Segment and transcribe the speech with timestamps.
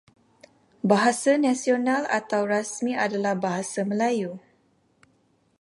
[0.89, 4.31] Bahasa nasional atau rasmi adalah Bahasa Melayu.